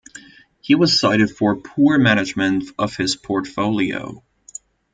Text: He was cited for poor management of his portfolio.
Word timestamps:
He 0.61 0.73
was 0.73 0.99
cited 0.99 1.29
for 1.29 1.55
poor 1.55 1.99
management 1.99 2.63
of 2.79 2.95
his 2.97 3.15
portfolio. 3.15 4.23